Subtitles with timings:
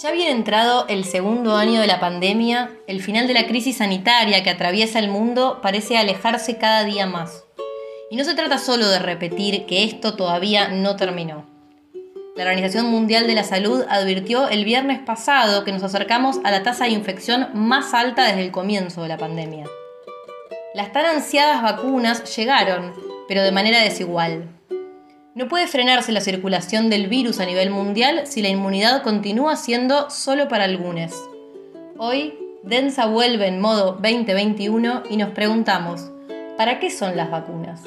[0.00, 4.44] Ya había entrado el segundo año de la pandemia, el final de la crisis sanitaria
[4.44, 7.44] que atraviesa el mundo parece alejarse cada día más.
[8.08, 11.46] Y no se trata solo de repetir que esto todavía no terminó.
[12.36, 16.62] La Organización Mundial de la Salud advirtió el viernes pasado que nos acercamos a la
[16.62, 19.66] tasa de infección más alta desde el comienzo de la pandemia.
[20.74, 22.94] Las tan ansiadas vacunas llegaron,
[23.26, 24.57] pero de manera desigual.
[25.38, 30.10] No puede frenarse la circulación del virus a nivel mundial si la inmunidad continúa siendo
[30.10, 31.12] solo para algunos.
[31.96, 32.34] Hoy,
[32.64, 36.10] Densa vuelve en modo 2021 y nos preguntamos,
[36.56, 37.84] ¿para qué son las vacunas?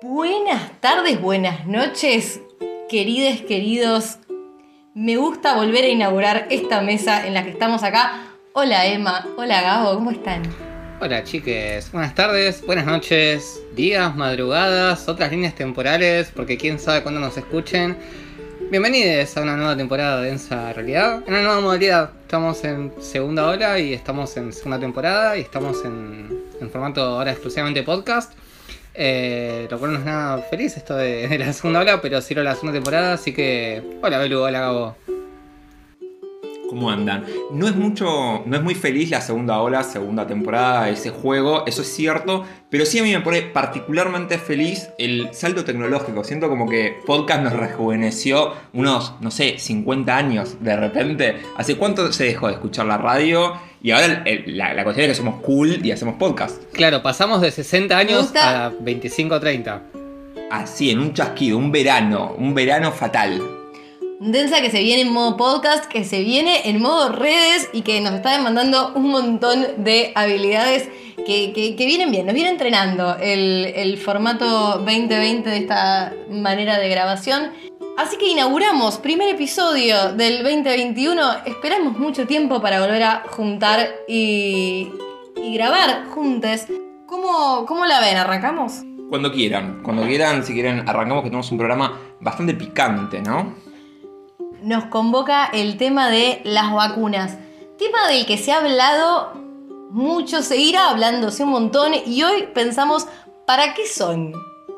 [0.00, 2.40] Buenas tardes, buenas noches,
[2.88, 4.20] querides, queridos.
[4.94, 8.22] Me gusta volver a inaugurar esta mesa en la que estamos acá.
[8.54, 10.67] Hola Emma, hola Gabo, ¿cómo están?
[11.00, 17.20] Hola chiques, buenas tardes, buenas noches, días, madrugadas, otras líneas temporales, porque quién sabe cuándo
[17.20, 17.96] nos escuchen.
[18.68, 22.10] Bienvenidos a una nueva temporada de Densa Realidad, en una nueva modalidad.
[22.22, 27.84] Estamos en segunda ola y estamos en segunda temporada y estamos en, formato ahora exclusivamente
[27.84, 28.32] podcast.
[28.92, 32.34] Eh, lo cual no es nada feliz esto de, de la segunda ola, pero sí
[32.34, 33.80] la segunda temporada, así que...
[34.02, 35.17] Hola Belu, hola Gabo.
[36.68, 37.24] ¿Cómo andan?
[37.50, 41.80] No es mucho, no es muy feliz la segunda ola, segunda temporada ese juego, eso
[41.80, 46.24] es cierto, pero sí a mí me pone particularmente feliz el salto tecnológico.
[46.24, 51.36] Siento como que podcast nos rejuveneció unos, no sé, 50 años de repente.
[51.56, 53.54] ¿Hace cuánto se dejó de escuchar la radio?
[53.82, 56.62] Y ahora la, la cuestión es que somos cool y hacemos podcast.
[56.74, 59.82] Claro, pasamos de 60 años a 25 o 30.
[60.50, 63.57] Así, en un chasquido, un verano, un verano fatal.
[64.20, 68.00] Densa que se viene en modo podcast, que se viene en modo redes y que
[68.00, 70.88] nos está demandando un montón de habilidades
[71.24, 77.52] que, vienen bien, nos viene entrenando el, el, formato 2020 de esta manera de grabación.
[77.96, 81.44] Así que inauguramos primer episodio del 2021.
[81.46, 84.88] Esperamos mucho tiempo para volver a juntar y,
[85.36, 86.66] y grabar juntos.
[87.06, 88.16] ¿Cómo, ¿Cómo la ven?
[88.16, 88.82] ¿Arrancamos?
[89.10, 93.67] Cuando quieran, cuando quieran, si quieren, arrancamos que tenemos un programa bastante picante, ¿no?
[94.68, 97.38] Nos convoca el tema de las vacunas.
[97.78, 99.32] Tema del que se ha hablado
[99.90, 103.06] mucho, seguirá hablándose un montón y hoy pensamos,
[103.46, 104.34] ¿para qué son?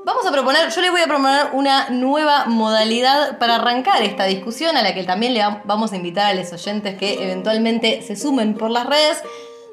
[0.06, 4.76] Vamos a proponer, yo les voy a proponer una nueva modalidad para arrancar esta discusión
[4.76, 8.54] a la que también le vamos a invitar a los oyentes que eventualmente se sumen
[8.54, 9.20] por las redes,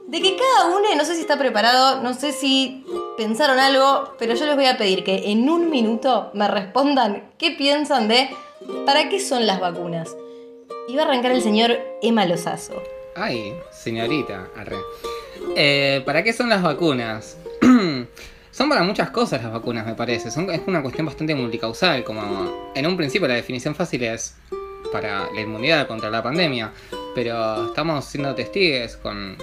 [0.07, 2.83] de que cada uno, no sé si está preparado, no sé si
[3.17, 7.51] pensaron algo, pero yo les voy a pedir que en un minuto me respondan qué
[7.51, 8.29] piensan de
[8.85, 10.15] ¿Para qué son las vacunas?
[10.87, 12.81] Iba a arrancar el señor Emma Lozazo.
[13.15, 14.77] Ay, señorita, arre.
[15.55, 17.37] Eh, ¿Para qué son las vacunas?
[18.51, 20.31] son para muchas cosas las vacunas, me parece.
[20.31, 24.35] Son, es una cuestión bastante multicausal, como en un principio la definición fácil es
[24.91, 26.71] para la inmunidad contra la pandemia,
[27.13, 29.37] pero estamos siendo testigos con,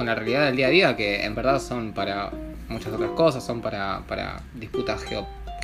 [0.00, 2.30] la realidad del día a día que en verdad son para
[2.68, 4.02] muchas otras cosas, son para,
[4.54, 5.04] disputas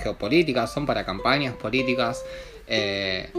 [0.03, 2.25] geopolíticas, son para campañas políticas,
[2.67, 3.31] eh,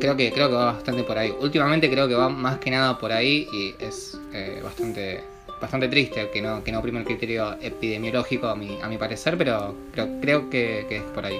[0.00, 1.34] creo, que, creo que va bastante por ahí.
[1.40, 6.30] Últimamente creo que va más que nada por ahí y es eh, bastante bastante triste
[6.30, 10.20] que no, que no prime el criterio epidemiológico a mi, a mi parecer, pero creo,
[10.20, 11.38] creo que, es por ahí.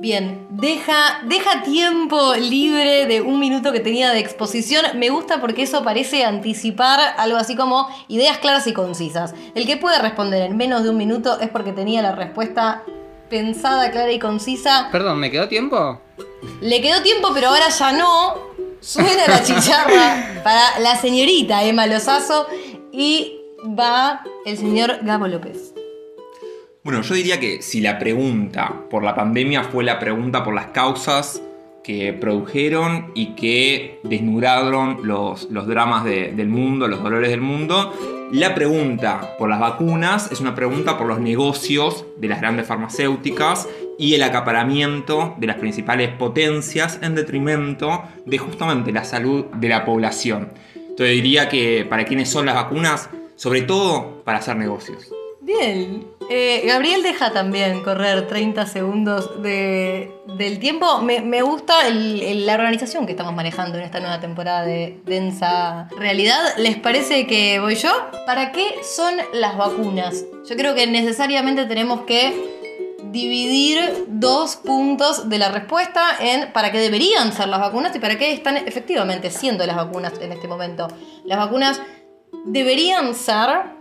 [0.00, 4.86] Bien, deja, deja tiempo libre de un minuto que tenía de exposición.
[4.94, 9.34] Me gusta porque eso parece anticipar algo así como ideas claras y concisas.
[9.54, 12.82] El que puede responder en menos de un minuto es porque tenía la respuesta
[13.30, 14.88] pensada, clara y concisa.
[14.92, 16.00] Perdón, ¿me quedó tiempo?
[16.60, 18.50] Le quedó tiempo, pero ahora ya no.
[18.80, 22.46] Suena la chicharra para la señorita Emma Lozazo
[22.92, 23.38] y
[23.78, 25.74] va el señor Gabo López.
[26.82, 30.68] Bueno, yo diría que si la pregunta por la pandemia fue la pregunta por las
[30.68, 31.42] causas
[31.84, 37.92] que produjeron y que desnudaron los, los dramas del mundo, los dolores del mundo,
[38.32, 43.68] la pregunta por las vacunas es una pregunta por los negocios de las grandes farmacéuticas
[43.98, 49.84] y el acaparamiento de las principales potencias en detrimento de justamente la salud de la
[49.84, 50.52] población.
[50.74, 55.12] Entonces diría que para quienes son las vacunas, sobre todo para hacer negocios.
[55.40, 56.06] Bien.
[56.32, 61.00] Eh, Gabriel deja también correr 30 segundos del tiempo.
[61.02, 66.38] Me, gusta la organización que estamos manejando en esta nueva temporada de Densa Realidad.
[66.56, 67.90] ¿Les parece que voy yo?
[68.26, 70.24] ¿Para qué son las vacunas?
[70.48, 72.32] Yo creo que necesariamente tenemos que
[73.10, 78.16] dividir dos puntos de la respuesta en para qué deberían ser las vacunas y para
[78.16, 80.86] qué están efectivamente siendo las vacunas en este momento.
[81.24, 81.80] Las vacunas
[82.44, 83.79] deberían ser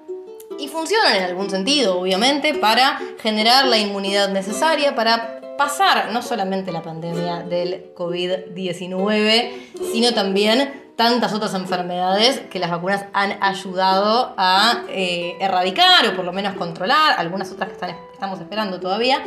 [0.59, 6.71] y funcionan en algún sentido, obviamente, para generar la inmunidad necesaria para pasar no solamente
[6.71, 9.51] la pandemia del COVID-19,
[9.91, 16.25] sino también tantas otras enfermedades que las vacunas han ayudado a eh, erradicar o por
[16.25, 19.23] lo menos controlar, algunas otras que estamos esperando todavía.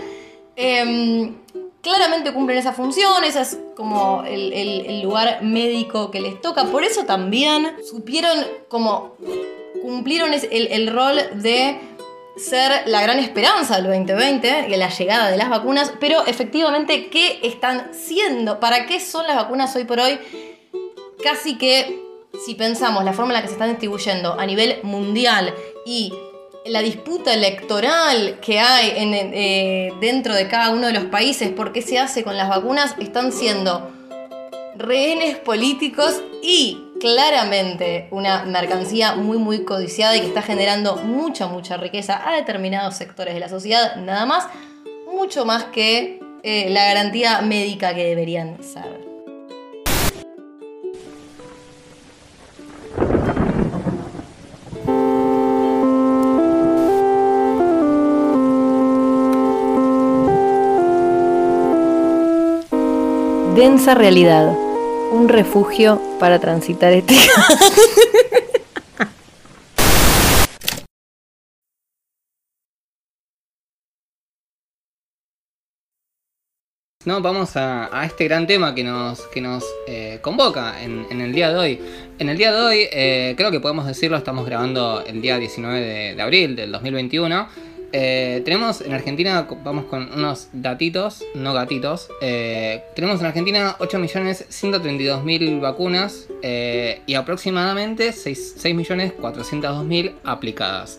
[0.54, 1.34] Em,
[1.82, 6.64] claramente cumplen esa función, ese es como el, lugar médico que les toca.
[6.64, 8.38] Por eso también supieron
[8.68, 9.16] como
[9.82, 11.78] cumplieron el, rol de
[12.36, 17.40] ser la gran esperanza del 2020 y la llegada de las vacunas, pero efectivamente, ¿qué
[17.42, 18.60] están siendo?
[18.60, 20.18] ¿Para qué son las vacunas hoy por hoy?
[21.22, 22.00] Casi que,
[22.46, 26.12] si pensamos la forma en la que se están distribuyendo a nivel mundial y
[26.66, 31.82] la disputa electoral que hay eh, dentro de cada uno de los países por qué
[31.82, 33.90] se hace con las vacunas, están siendo
[34.76, 41.76] rehenes políticos y claramente una mercancía muy muy codiciada y que está generando mucha mucha
[41.76, 44.46] riqueza a determinados sectores de la sociedad, nada más,
[45.12, 49.00] mucho más que eh, la garantía médica que deberían saber.
[63.56, 64.56] Densa realidad
[65.12, 67.14] un refugio para transitar este.
[77.04, 81.50] No, vamos a, este gran tema que nos, que nos eh, convoca en, el día
[81.50, 81.80] de hoy.
[82.20, 86.14] En el día de hoy, eh, creo que podemos decirlo, estamos grabando el día 19
[86.14, 87.48] de, abril del 2021.
[87.92, 92.08] Eh, tenemos en Argentina, vamos con unos datitos, no gatitos.
[92.22, 100.98] Eh, tenemos en Argentina 8.132.000 vacunas eh, y aproximadamente 6.402.000 aplicadas.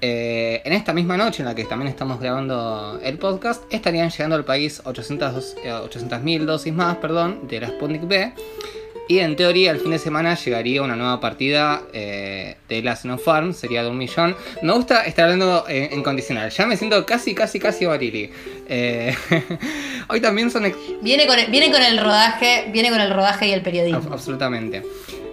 [0.00, 4.44] en esta misma noche en la que también estamos grabando el podcast, estarían llegando al
[4.44, 8.32] país 800.000 dosis más perdón, de la Sputnik B.
[9.08, 13.52] Y en teoría, el fin de semana llegaría una nueva partida eh, de la Sinopharm,
[13.52, 14.36] sería de un millón.
[14.62, 18.30] Me gusta estar hablando en, condicional, ya me siento casi, casi, casi Barili.
[18.68, 19.14] Eh,
[20.08, 20.72] hoy también son.
[21.02, 24.12] Viene con, el, viene con el rodaje, viene con el rodaje y el periodismo.
[24.12, 24.82] absolutamente.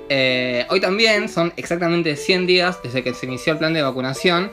[0.10, 4.52] Eh, hoy también son exactamente 100 días desde que se inició el plan de vacunación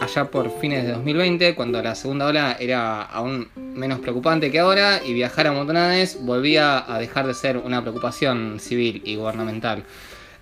[0.00, 5.00] allá por fines de 2020, cuando la segunda ola era aún menos preocupante que ahora
[5.04, 9.84] y viajar a montonades volvía a dejar de ser una preocupación civil y gubernamental.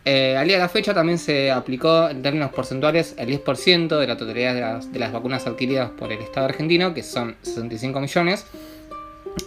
[0.04, 4.06] Eh, al día de la fecha también se aplicó en términos porcentuales el 10% de
[4.06, 8.00] la totalidad de las, de las vacunas adquiridas por el Estado argentino, que son 65
[8.00, 8.44] millones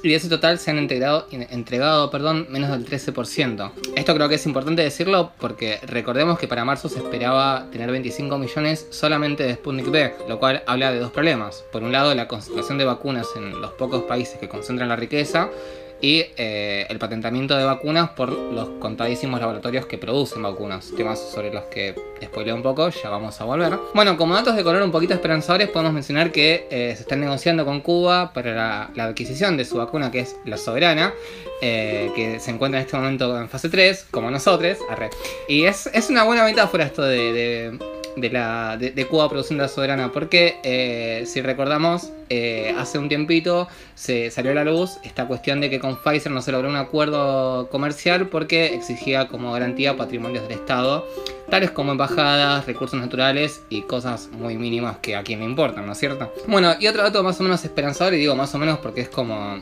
[0.04, 3.72] y ese total se han entregado, entregado perdón, menos del 13%.
[3.96, 8.38] Esto creo que es importante decirlo porque recordemos que para marzo se esperaba tener 25
[8.38, 11.64] millones solamente de Sputnik B, lo cual habla de dos problemas.
[11.72, 15.50] Por un lado, la concentración de vacunas en los pocos países que concentran la riqueza
[16.02, 21.54] y eh, el patentamiento de vacunas por los contadísimos laboratorios que producen vacunas, temas sobre
[21.54, 23.78] los que spoileo un poco, ya vamos a volver.
[23.94, 27.66] Bueno, como datos de color un poquito esperanzadores, podemos mencionar que eh, se están negociando
[27.66, 31.14] con Cuba para la, adquisición de su vacuna, que es la soberana,
[31.62, 34.78] eh, que se encuentra en este momento en fase 3, como nosotros.
[35.48, 37.78] Y es, una buena metáfora esto de,
[38.32, 44.30] la, de, Cuba produciendo la soberana, porque eh, si recordamos, eh, hace un tiempito se
[44.32, 47.70] salió a la luz esta cuestión de que con Pfizer no se logró un acuerdo
[47.70, 51.08] comercial porque exigía como garantía patrimonios del Estado,
[51.50, 55.94] tales como embajadas, recursos naturales y cosas muy mínimas que a quien le importan, ¿no
[55.94, 56.34] es cierto?
[56.48, 59.10] Bueno, y otro dato más o menos esperanzador, y digo más o menos porque es
[59.10, 59.60] como,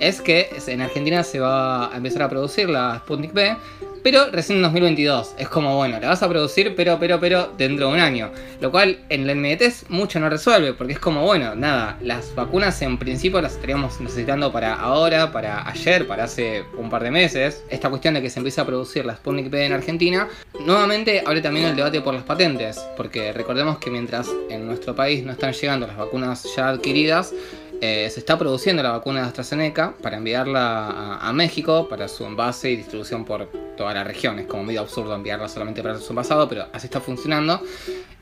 [0.00, 3.56] es que en Argentina se va a empezar a producir la Sputnik B,
[4.02, 5.34] pero recién en 2022.
[5.38, 8.30] Es como, bueno, la vas a producir, pero, pero, pero dentro de un año.
[8.60, 12.80] Lo cual en la inmediatez mucho no resuelve, porque es como, bueno, nada, las vacunas
[12.82, 17.62] en principio las estaríamos necesitando para ahora, para ayer, para hace un par de meses.
[17.70, 20.28] Esta cuestión de que se empieza a producir la Sputnik P en Argentina.
[20.64, 25.24] Nuevamente abre también el debate por las patentes, porque recordemos que mientras en nuestro país
[25.24, 27.32] no están llegando las vacunas ya adquiridas,
[27.80, 32.70] eh, se está produciendo la vacuna de AstraZeneca para enviarla a, México para su envase
[32.70, 34.40] y distribución por toda la región.
[34.40, 37.62] Es como medio absurdo enviarla solamente para su envasado, pero así está funcionando.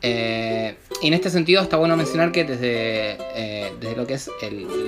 [0.03, 4.31] Eh, y en este sentido está bueno mencionar que desde, eh, desde lo que es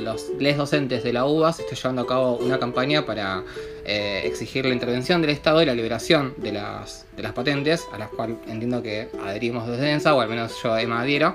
[0.03, 3.43] los les docentes de la UBA se está llevando a cabo una campaña para
[3.87, 8.11] exigir la intervención del Estado y la liberación de las, de las patentes, a las
[8.11, 11.35] cuales entiendo que adherimos desde ENSA, o al menos yo me adhiero.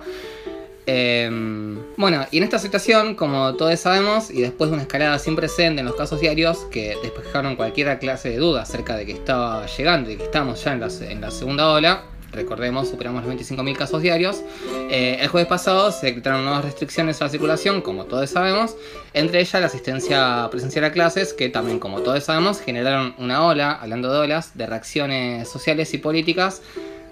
[0.86, 5.36] Em, bueno, y en esta situación, como todos sabemos, y después de una escalada sin
[5.36, 9.66] precedente en los casos diarios que despejaron cualquier clase de duda acerca de que estaba
[9.66, 14.42] llegando y que estamos ya en la, segunda ola, recordemos, superamos los 25.000 casos diarios.
[14.90, 18.76] Eh, el jueves pasado se decretaron nuevas restricciones a la circulación, como todos sabemos,
[19.14, 23.72] entre ellas la asistencia presencial a clases, que también, como todos sabemos, generaron una ola,
[23.72, 26.62] hablando de olas, de reacciones sociales y políticas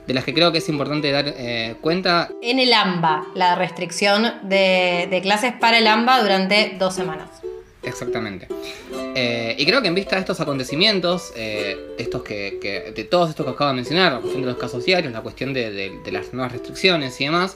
[0.07, 2.29] de las que creo que es importante dar eh, cuenta.
[2.41, 7.29] En el AMBA, la restricción de, de clases para el AMBA durante dos semanas.
[7.83, 8.47] Exactamente.
[9.15, 13.45] Eh, y creo que en vista de estos acontecimientos, eh, estos que, de todos estos
[13.45, 15.71] que acabo de mencionar, la cuestión de los casos diarios, la cuestión de,
[16.03, 17.55] de, las nuevas restricciones y demás,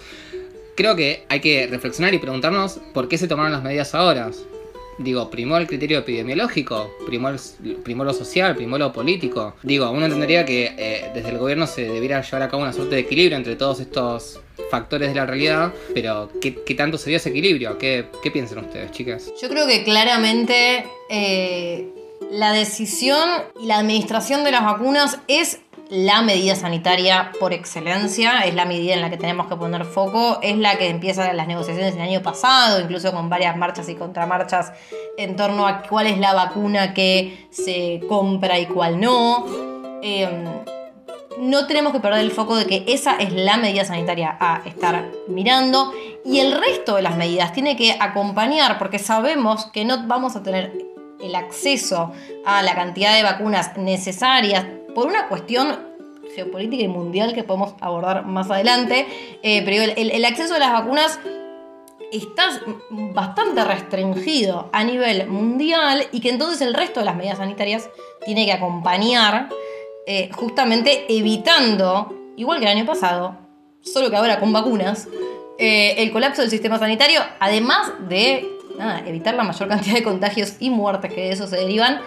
[0.76, 4.32] creo que hay que reflexionar y preguntarnos por qué se tomaron las medidas ahora.
[4.98, 9.56] Digo, primó el criterio epidemiológico, primó, lo social, primó lo político.
[9.64, 12.96] Digo, uno entendería que eh, desde el gobierno se debiera llevar a cabo una suerte
[12.96, 14.40] de equilibrio entre todos estos
[14.72, 17.78] factores de la realidad, pero ¿qué, tanto sería ese equilibrio?
[17.78, 19.32] ¿Qué, piensan ustedes, chicas?
[19.42, 21.90] Yo creo que claramente eh,
[22.32, 23.30] la decisión
[23.62, 28.94] y la administración de las vacunas es la medida sanitaria por excelencia, es la medida
[28.94, 32.22] en la que tenemos que poner foco, es la que empieza las negociaciones el año
[32.22, 34.74] pasado, incluso con varias marchas y contramarchas
[35.18, 39.46] en torno a cuál es la vacuna que se compra y cuál no.
[40.02, 40.46] Em,
[41.40, 45.12] no tenemos que perder el foco de que esa es la medida sanitaria a estar
[45.28, 50.36] mirando y el resto de las medidas tiene que acompañar porque sabemos que no vamos
[50.36, 50.72] a tener
[51.22, 52.14] el acceso
[52.46, 54.66] a la cantidad de vacunas necesarias
[54.96, 55.78] por una cuestión
[56.34, 59.06] geopolítica y mundial que podemos abordar más adelante,
[59.44, 61.20] eh, pero el, acceso a las vacunas
[62.12, 62.50] está
[62.90, 67.90] bastante restringido a nivel mundial y que entonces el resto de las medidas sanitarias
[68.26, 69.50] tiene que acompañar
[70.08, 73.38] eh, justamente evitando, igual que el año pasado,
[73.82, 75.08] solo que ahora con vacunas,
[75.60, 78.52] eh, el colapso del sistema sanitario, además de
[79.06, 82.02] evitar la mayor cantidad de contagios y muertes que de eso se derivan.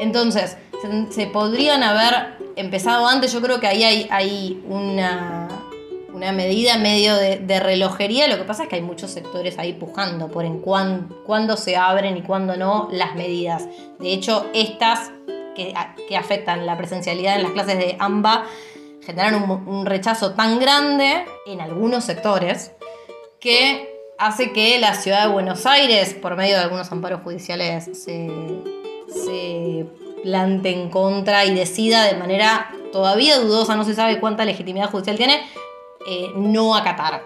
[0.00, 0.56] Entonces,
[1.10, 5.48] se, podrían haber empezado antes, yo creo que ahí hay, una,
[6.12, 10.28] una medida medio de, relojería, lo que pasa es que hay muchos sectores ahí pujando
[10.28, 13.68] por en cuándo se abren y cuándo no las medidas.
[13.98, 15.10] De hecho, estas
[15.54, 15.74] que,
[16.16, 18.44] afectan la presencialidad en las clases de AMBA
[19.02, 22.72] generan un, rechazo tan grande en algunos sectores
[23.40, 28.28] que hace que la ciudad de Buenos Aires, por medio de algunos amparos judiciales, se,
[29.08, 29.86] se
[30.26, 35.16] plante en contra y decida de manera todavía dudosa, no se sabe cuánta legitimidad judicial
[35.16, 35.40] tiene,
[36.08, 37.22] eh, no acatar.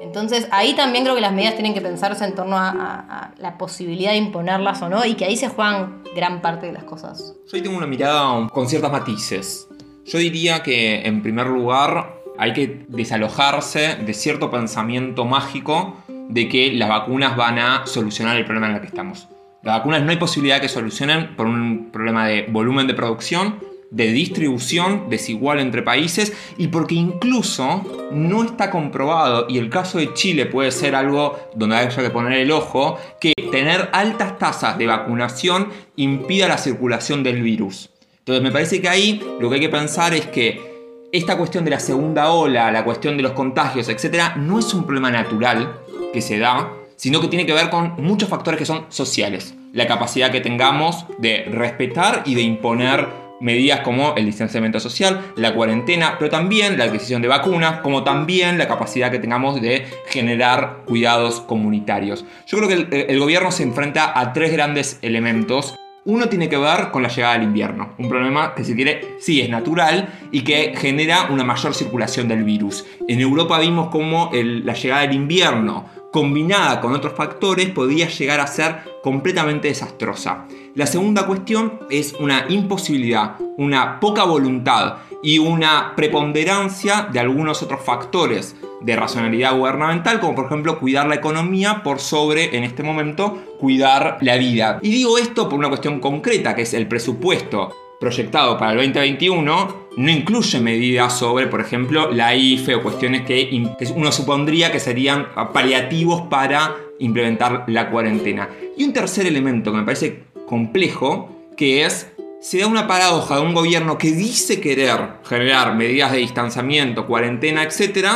[0.00, 4.12] Entonces ahí también creo que las medidas tienen que pensarse en torno a, la posibilidad
[4.12, 7.34] de imponerlas o no y que ahí se juegan gran parte de las cosas.
[7.46, 9.68] Yo ahí tengo una mirada con ciertos matices.
[10.06, 16.72] Yo diría que en primer lugar hay que desalojarse de cierto pensamiento mágico de que
[16.72, 19.28] las vacunas van a solucionar el problema en el que estamos.
[19.64, 24.12] Las vacunas no hay posibilidad que solucionen por un problema de volumen de producción, de
[24.12, 30.44] distribución desigual entre países y porque incluso no está comprobado, y el caso de Chile
[30.44, 35.70] puede ser algo donde haya que poner el ojo, que tener altas tasas de vacunación
[35.96, 37.88] impida la circulación del virus.
[38.18, 41.70] Entonces me parece que ahí lo que hay que pensar es que esta cuestión de
[41.70, 45.80] la segunda ola, la cuestión de los contagios, etc., no es un problema natural
[46.12, 49.54] que se da, sino que tiene que ver con muchos factores que son sociales.
[49.72, 55.54] La capacidad que tengamos de respetar y de imponer medidas como el distanciamiento social, la
[55.54, 60.84] cuarentena, pero también la adquisición de vacunas, como también la capacidad que tengamos de generar
[60.86, 62.24] cuidados comunitarios.
[62.46, 65.74] Yo creo que el, gobierno se enfrenta a tres grandes elementos
[66.06, 69.40] uno tiene que ver con la llegada del invierno, un problema que si quiere sí
[69.40, 72.84] es natural y que genera una mayor circulación del virus.
[73.08, 78.46] En Europa vimos cómo la llegada del invierno combinada con otros factores podría llegar a
[78.46, 80.46] ser completamente desastrosa.
[80.76, 87.80] La segunda cuestión es una imposibilidad, una poca voluntad y una preponderancia de algunos otros
[87.80, 93.56] factores de racionalidad gubernamental, como por ejemplo cuidar la economía por sobre, en este momento,
[93.58, 94.78] cuidar la vida.
[94.82, 99.84] Y digo esto por una cuestión concreta, que es el presupuesto proyectado para el 2021
[99.96, 105.28] no incluye medidas sobre, por ejemplo, la IFE o cuestiones que uno supondría que serían
[105.52, 108.48] paliativos para implementar la cuarentena.
[108.76, 113.42] Y un tercer elemento que me parece complejo, que es, se da una paradoja de
[113.42, 118.06] un gobierno que dice querer generar medidas de distanciamiento, cuarentena, etc.,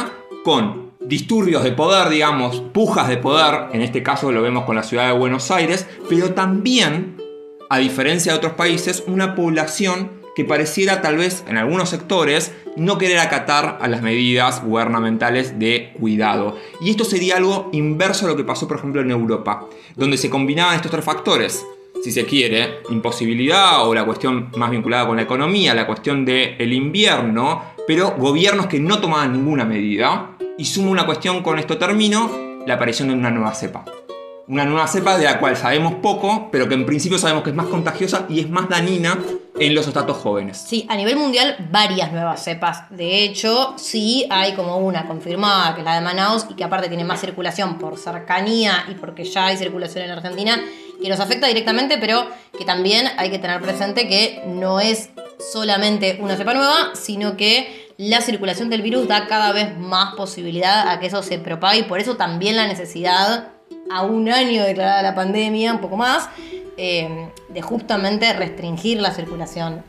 [0.44, 4.82] con disturbios de poder, digamos, pujas de poder, en este caso lo vemos con la
[4.82, 7.16] ciudad de Buenos Aires, pero también,
[7.68, 12.96] a diferencia de otros países, una población que pareciera tal vez en algunos sectores no
[12.96, 16.56] querer acatar a las medidas gubernamentales de cuidado.
[16.80, 20.30] Y esto sería algo inverso a lo que pasó por ejemplo en Europa, donde se
[20.30, 21.66] combinaban estos tres factores
[22.02, 26.72] si se quiere, imposibilidad o la cuestión más vinculada con la economía, la cuestión del
[26.72, 30.36] invierno, pero gobiernos que no tomaban ninguna medida.
[30.56, 32.30] Y sumo una cuestión, con esto termino,
[32.66, 33.84] la aparición de una nueva cepa
[34.48, 37.56] una nueva cepa de la cual sabemos poco, pero que en principio sabemos que es
[37.56, 39.18] más contagiosa y es más dañina
[39.60, 40.64] en los estatos jóvenes.
[40.66, 42.88] Sí, a nivel mundial varias nuevas cepas.
[42.90, 46.88] De hecho, sí hay como una confirmada, que es la de Manaus, y que aparte
[46.88, 50.58] tiene más circulación por cercanía y porque ya hay circulación en Argentina,
[51.02, 52.26] que nos afecta directamente, pero
[52.56, 55.10] que también hay que tener presente que no es
[55.52, 60.88] solamente una cepa nueva, sino que la circulación del virus da cada vez más posibilidad
[60.88, 63.57] a que eso se propague y por eso también la necesidad
[63.90, 66.28] a un año declarada la pandemia, un poco más,
[66.76, 69.82] eh, de justamente restringir la circulación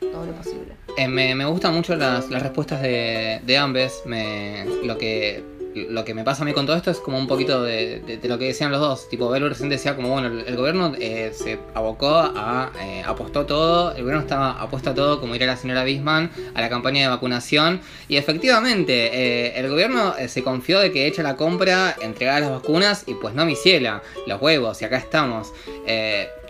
[0.00, 0.72] todo lo posible.
[0.96, 4.02] Eh, me, me, gustan mucho las, las respuestas de, de Ambes.
[4.04, 5.42] Me, lo que
[5.74, 8.38] lo que me pasa a mí con todo esto es como un poquito de, lo
[8.38, 9.08] que decían los dos.
[9.08, 13.92] Tipo, Belo recién decía como, bueno, el, gobierno eh, se abocó a, eh, apostó todo,
[13.92, 17.08] el gobierno estaba apuesto a todo, como diría la señora Bisman, a la campaña de
[17.08, 17.80] vacunación.
[18.08, 23.04] Y efectivamente, eh, el gobierno se confió de que hecha la compra, entregaba las vacunas
[23.06, 25.52] y pues no me hiciera los huevos, y acá estamos.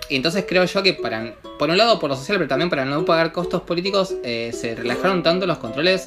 [0.08, 2.84] y entonces creo yo que para, por un lado por lo social, pero también para
[2.84, 6.06] no pagar costos políticos, se relajaron tanto los controles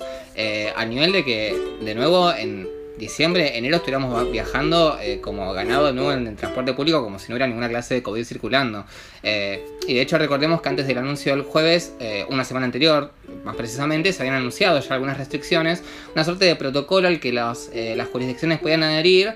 [0.75, 6.13] a nivel de que, de nuevo, en diciembre, enero estuviéramos viajando eh, como ganado de
[6.13, 8.85] en el transporte público como si no hubiera ninguna clase de COVID circulando.
[9.23, 13.11] Eh, y de hecho recordemos que antes del anuncio del jueves, eh, una semana anterior,
[13.43, 15.83] más precisamente, se habían anunciado ya algunas restricciones,
[16.13, 19.35] una suerte de protocolo al que las, las jurisdicciones podían adherir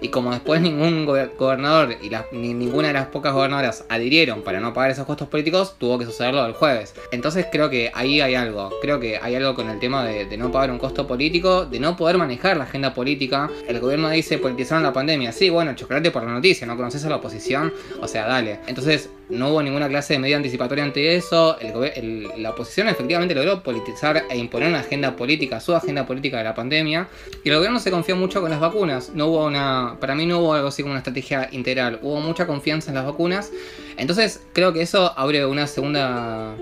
[0.00, 4.72] y como después ningún gobernador y ni ninguna de las pocas gobernadoras adhirieron para no
[4.72, 6.94] pagar esos costos políticos, tuvo que sucederlo el jueves.
[7.10, 8.70] Entonces creo que ahí hay algo.
[8.80, 11.96] Creo que hay algo con el tema de, no pagar un costo político, de no
[11.96, 13.50] poder manejar la agenda política.
[13.66, 15.32] El gobierno dice politizaron la pandemia.
[15.32, 18.60] Sí, bueno, chocolate por la noticia, no conoces a la oposición, o sea, dale.
[18.66, 21.56] Entonces no hubo ninguna clase de medida anticipatoria ante eso.
[22.36, 26.54] la oposición efectivamente logró politizar e imponer una agenda política, su agenda política de la
[26.54, 27.08] pandemia.
[27.44, 29.10] Y el gobierno se confió mucho con las vacunas.
[29.14, 31.98] No hubo una, para mí no hubo algo así como una estrategia integral.
[32.02, 33.50] Hubo mucha confianza en las vacunas.
[33.96, 36.54] Entonces creo que eso abre una segunda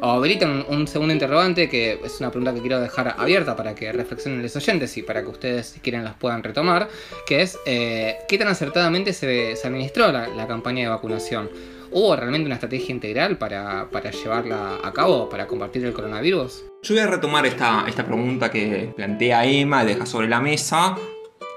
[0.00, 3.90] o habilita un, segundo interrogante que es una pregunta que quiero dejar abierta para que
[3.90, 6.88] reflexionen los oyentes y para que ustedes si quieren las puedan retomar,
[7.26, 11.48] que es eh, qué tan acertadamente se, administró la campaña de vacunación.
[11.90, 16.64] ¿Hubo realmente una estrategia integral para, llevarla a cabo, para combatir el coronavirus?
[16.82, 20.96] Yo voy a retomar esta, esta pregunta que plantea Emma, deja sobre la mesa.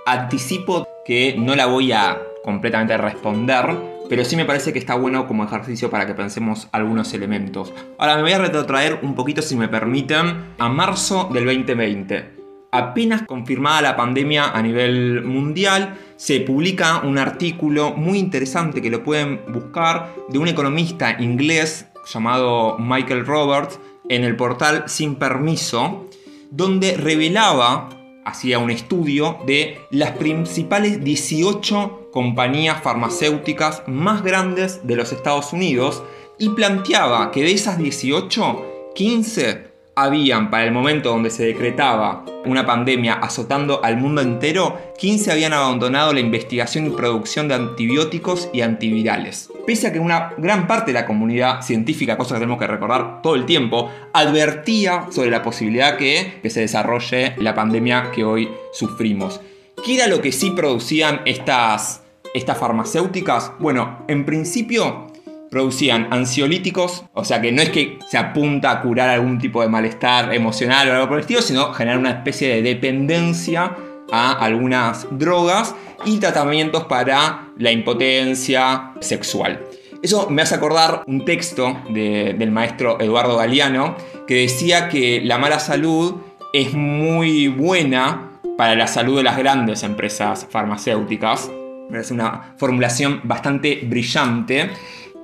[0.06, 3.66] Anticipo que no la voy a completamente responder,
[4.10, 7.74] pero sí me parece que está bueno como ejercicio para que pensemos algunos elementos.
[7.98, 12.37] Ahora me voy a retrotraer un poquito, si me permiten, a marzo del 2020
[12.78, 19.04] apenas confirmada la pandemia a nivel mundial, se publica un artículo muy interesante que lo
[19.04, 26.10] pueden buscar de un economista inglés llamado Michael Roberts en el portal Sin Permiso,
[26.52, 27.90] donde revelaba,
[28.26, 36.04] hacía un estudio de las principales 18 compañías farmacéuticas más grandes de los Estados Unidos
[36.40, 42.68] y planteaba que de esas 18, 15 habían, para el momento donde se decretaba una
[42.68, 48.62] pandemia azotando al mundo entero, 15 habían abandonado la investigación y producción de antibióticos y
[48.62, 49.50] antivirales.
[49.66, 53.24] Pese a que una gran parte de la comunidad científica, cosa que tenemos que recordar
[53.24, 58.50] todo el tiempo, advertía sobre la posibilidad que, que se desarrolle la pandemia que hoy
[58.72, 59.42] sufrimos.
[59.84, 62.04] ¿Qué era lo que sí producían estas,
[62.36, 63.52] estas farmacéuticas?
[63.58, 65.08] Bueno, en principio
[65.50, 69.70] producían ansiolíticos, o sea que no es que se apunta a curar algún tipo de
[69.70, 73.76] malestar emocional o algo por el estilo, sino generar una especie de dependencia
[74.12, 79.62] a algunas drogas y tratamientos para la impotencia sexual.
[80.02, 83.96] Eso me hace acordar un texto del maestro Eduardo Galeano
[84.28, 86.16] que decía que la mala salud
[86.54, 91.50] es muy buena para la salud de las grandes empresas farmacéuticas.
[91.90, 94.70] Parece una formulación bastante brillante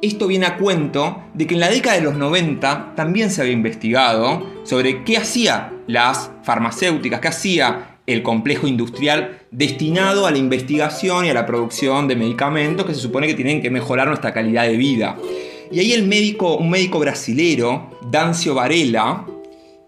[0.03, 3.53] esto viene a cuento de que en la década de los 90 también se había
[3.53, 11.25] investigado sobre qué hacía las farmacéuticas, qué hacía el complejo industrial destinado a la investigación
[11.25, 14.63] y a la producción de medicamentos que se supone que tienen que mejorar nuestra calidad
[14.63, 15.17] de vida.
[15.71, 19.25] Y ahí el médico, un médico brasilero, Dancio Varela,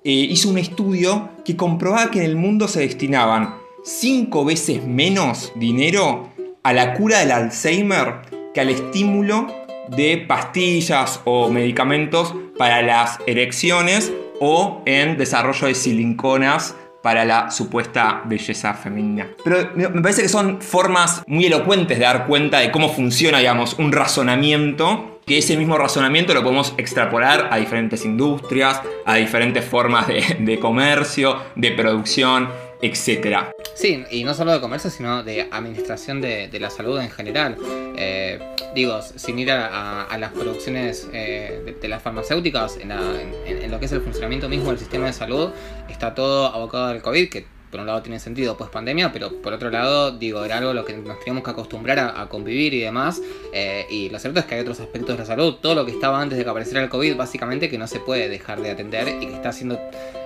[0.05, 5.51] eh, hizo un estudio que comprobaba que en el mundo se destinaban cinco veces menos
[5.55, 6.29] dinero
[6.63, 8.21] a la cura del Alzheimer
[8.53, 16.75] que al estímulo de pastillas o medicamentos para las erecciones o en desarrollo de silinconas
[17.01, 19.27] para la supuesta belleza femenina.
[19.43, 23.75] Pero me parece que son formas muy elocuentes de dar cuenta de cómo funciona, digamos,
[23.77, 30.07] un razonamiento que ese mismo razonamiento lo podemos extrapolar a diferentes industrias, a diferentes formas
[30.07, 32.49] de, comercio, de producción,
[32.81, 33.53] etc.
[33.73, 37.57] Sí, y no solo de comercio, sino de administración de, la salud en general.
[37.97, 38.39] Eh,
[38.73, 43.91] digo, sin ir a, las producciones eh, de, las farmacéuticas, en, en, lo que es
[43.91, 45.49] el funcionamiento mismo del sistema de salud,
[45.89, 49.51] está todo abocado al COVID, que por un lado tiene sentido post pandemia, pero por
[49.51, 52.79] otro lado, digo, era algo a lo que nos teníamos que acostumbrar a, convivir y
[52.79, 53.21] demás.
[53.51, 55.91] Eh, y lo cierto es que hay otros aspectos de la salud, todo lo que
[55.91, 59.09] estaba antes de que apareciera el COVID, básicamente que no se puede dejar de atender
[59.21, 59.77] y que está siendo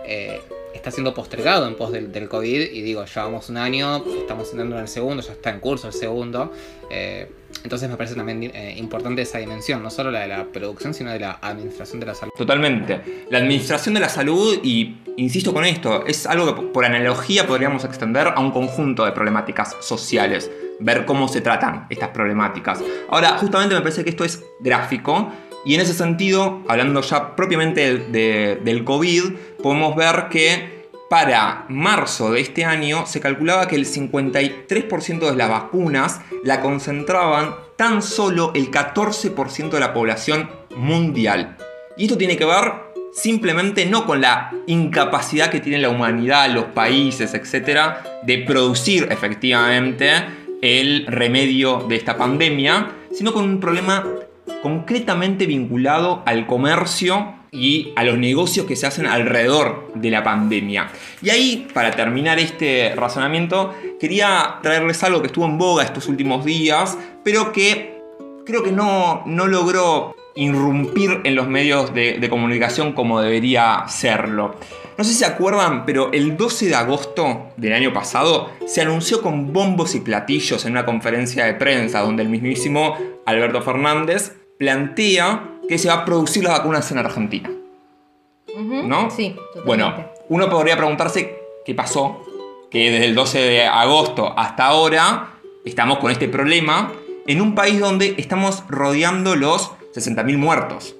[0.09, 0.41] eh,
[0.73, 2.61] está siendo postergado en pos del, COVID.
[2.71, 5.93] Y digo, llevamos un año, estamos entrando en el segundo, ya está en curso el
[5.93, 6.51] segundo.
[6.89, 7.31] Eh,
[7.63, 11.11] entonces me parece también eh, importante esa dimensión, no solo la de la producción, sino
[11.11, 12.31] de la administración de la salud.
[12.35, 13.25] Totalmente.
[13.29, 17.83] La administración de la salud, y insisto con esto, es algo que por analogía podríamos
[17.83, 22.81] extender a un conjunto de problemáticas sociales, ver cómo se tratan estas problemáticas.
[23.09, 25.31] Ahora, justamente me parece que esto es gráfico.
[25.65, 29.23] Y en ese sentido, hablando ya propiamente del COVID,
[29.61, 35.49] podemos ver que para marzo de este año se calculaba que el 53% de las
[35.49, 41.57] vacunas la concentraban tan solo el 14% de la población mundial.
[41.97, 46.65] Y esto tiene que ver simplemente no con la incapacidad que tiene la humanidad, los
[46.65, 50.11] países, etcétera, de producir efectivamente
[50.61, 54.05] el remedio de esta pandemia, sino con un problema
[54.61, 60.89] concretamente vinculado al comercio y a los negocios que se hacen alrededor de la pandemia.
[61.21, 66.45] Y ahí, para terminar este razonamiento, quería traerles algo que estuvo en boga estos últimos
[66.45, 68.01] días, pero que
[68.45, 74.55] creo que no, no logró irrumpir en los medios de, de comunicación como debería serlo.
[74.97, 79.21] No sé si se acuerdan, pero el 12 de agosto del año pasado se anunció
[79.21, 82.97] con bombos y platillos en una conferencia de prensa donde el mismísimo
[83.29, 87.51] Alberto Fernández plantea que se va a producir las vacunas en Argentina.
[88.57, 89.09] ¿No?
[89.09, 89.65] Sí, totalmente.
[89.65, 89.95] Bueno,
[90.29, 92.25] uno podría preguntarse qué pasó,
[92.69, 95.33] que desde el 12 de agosto hasta ahora
[95.65, 96.91] estamos con este problema
[97.27, 100.95] en un país donde estamos rodeando los 60.000 muertos.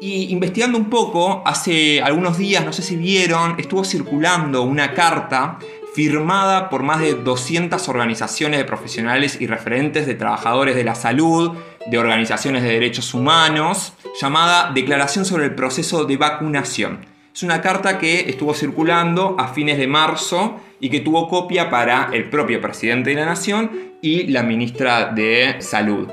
[0.00, 5.58] Y investigando un poco, hace algunos días, no sé si vieron, estuvo circulando una carta
[5.96, 11.56] firmada por más de 200 organizaciones de profesionales y referentes de trabajadores de la salud,
[11.86, 17.06] de organizaciones de derechos humanos, llamada Declaración sobre el proceso de vacunación.
[17.34, 22.10] Es una carta que estuvo circulando a fines de marzo y que tuvo copia para
[22.12, 23.70] el propio presidente de la Nación
[24.02, 26.10] y la ministra de Salud.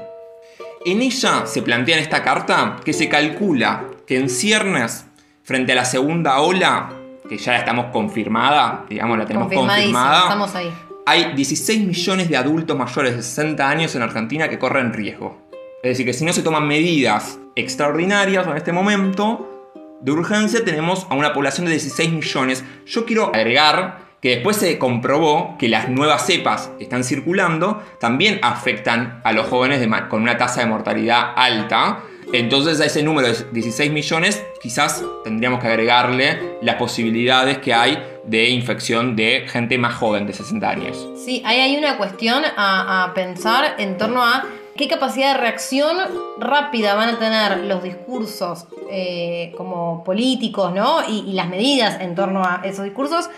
[0.85, 5.07] En ella se plantea en esta carta que se calcula que en ciernes,
[5.43, 10.23] frente a la segunda ola, que ya estamos confirmada, digamos, la tenemos confirmada.
[10.23, 10.73] Estamos ahí.
[11.05, 15.37] Hay 16 millones de adultos mayores de 60 años en Argentina que corren riesgo.
[15.83, 21.05] Es decir, que si no se toman medidas extraordinarias en este momento de urgencia, tenemos
[21.09, 22.63] a una población de 16 millones.
[22.85, 28.39] Yo quiero agregar que después se comprobó que las nuevas cepas que están circulando también
[28.41, 31.99] afectan a los jóvenes con una tasa de mortalidad alta.
[32.31, 38.01] Entonces a ese número de 16 millones quizás tendríamos que agregarle las posibilidades que hay
[38.23, 41.07] de infección de gente más joven de 60 años.
[41.17, 45.97] Sí, ahí hay una cuestión a, pensar en torno a qué capacidad de reacción
[46.39, 51.07] rápida van a tener los discursos eh, como políticos ¿no?
[51.07, 53.29] y, y las medidas en torno a esos discursos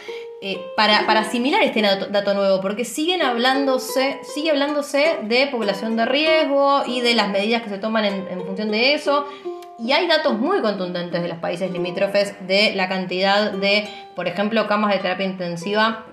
[0.42, 6.84] eh, para, asimilar este dato, nuevo, porque siguen hablándose, sigue hablándose de población de riesgo
[6.86, 9.26] y de las medidas que se toman en, función de eso.
[9.80, 14.68] Y hay datos muy contundentes de los países limítrofes de la cantidad de, por ejemplo,
[14.68, 16.06] camas de terapia intensiva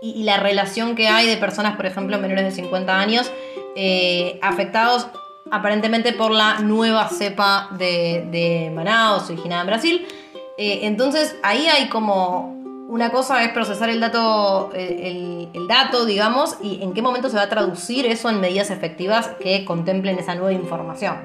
[0.00, 3.30] y, la relación que hay de personas, por ejemplo, menores de 50 años,
[3.74, 5.08] eh, afectados
[5.50, 10.08] aparentemente por la nueva cepa de, de Manaus, originada en Brasil.
[10.58, 12.55] Eh, entonces ahí hay como
[12.88, 17.42] una cosa es procesar el dato, el, dato, digamos, y en qué momento se va
[17.42, 21.16] a traducir eso en medidas efectivas que contemplen esa nueva información.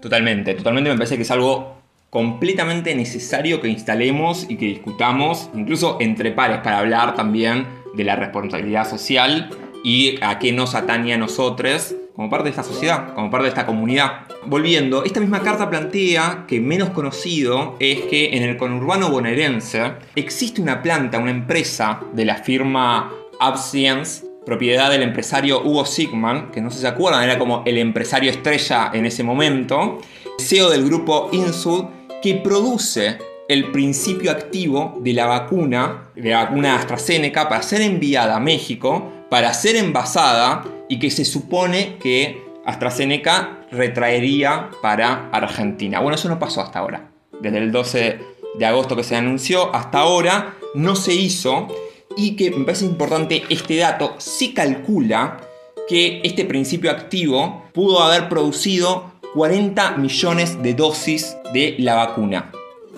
[0.00, 1.74] Totalmente, totalmente me parece que es algo
[2.08, 8.16] completamente necesario que instalemos y que discutamos, incluso entre pares, para hablar también de la
[8.16, 9.50] responsabilidad social
[9.84, 13.48] y a qué nos atañe a nosotros como parte de esta sociedad, como parte de
[13.48, 14.26] esta comunidad.
[14.44, 20.60] Volviendo, esta misma carta plantea que menos conocido es que en el conurbano bonaerense existe
[20.60, 26.68] una planta, una empresa de la firma Abscience, propiedad del empresario Hugo Sigman, que no
[26.68, 30.00] sé si se acuerdan, era como el empresario estrella en ese momento,
[30.38, 31.86] CEO del grupo Insud,
[32.22, 33.16] que produce
[33.48, 39.10] el principio activo de la vacuna, de la vacuna AstraZeneca, para ser enviada a México,
[39.30, 46.00] para ser envasada y que se supone que AstraZeneca retraería para Argentina.
[46.00, 47.12] Bueno, eso no pasó hasta ahora.
[47.40, 48.18] Desde el 12
[48.58, 51.68] de agosto que se anunció hasta ahora no se hizo
[52.16, 55.40] y que me parece importante este dato, se calcula
[55.88, 62.50] que este principio activo pudo haber producido 40 millones de dosis de la vacuna.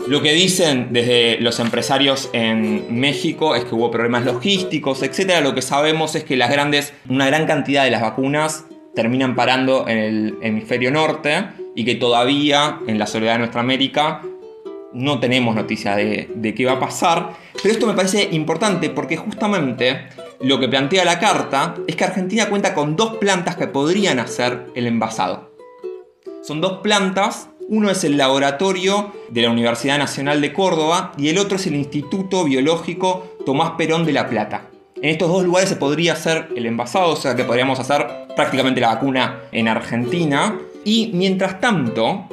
[0.09, 5.41] Lo que dicen desde los empresarios en México es que hubo problemas logísticos, etc.
[5.43, 9.87] Lo que sabemos es que las grandes, una gran cantidad de las vacunas terminan parando
[9.89, 14.23] en el hemisferio norte y que todavía en la soledad de nuestra América
[14.93, 17.31] no tenemos noticia de, de, qué va a pasar.
[17.63, 20.09] Pero esto me parece importante porque justamente
[20.41, 24.67] lo que plantea la carta es que Argentina cuenta con dos plantas que podrían hacer
[24.75, 25.53] el envasado.
[26.43, 31.39] Son dos plantas uno es el laboratorio de la Universidad Nacional de Córdoba y el
[31.39, 34.69] otro es el Instituto Biológico Tomás Perón de La Plata.
[34.97, 38.07] En estos dos lugares se podría hacer el envasado, o sea que podríamos hacer
[38.37, 40.61] prácticamente la vacuna en Argentina.
[40.85, 42.27] Y mientras tanto,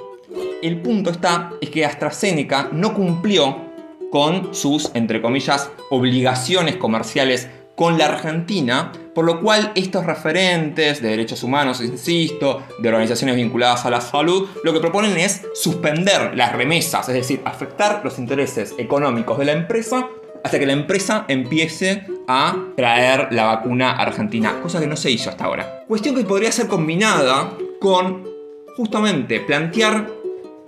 [0.62, 3.60] el punto está es que AstraZeneca no cumplió
[4.12, 7.48] con sus, entre comillas, obligaciones comerciales
[7.78, 13.86] con la Argentina, por lo cual estos referentes de derechos humanos, insisto, de organizaciones vinculadas
[13.86, 18.74] a la salud, lo que proponen es suspender las remesas, es decir, afectar los intereses
[18.78, 20.08] económicos de la empresa
[20.42, 25.30] hasta que la empresa empiece a traer la vacuna argentina, cosa que no se hizo
[25.30, 25.84] hasta ahora.
[25.86, 27.52] Cuestión que podría ser combinada
[27.82, 28.26] con
[28.78, 30.08] justamente plantear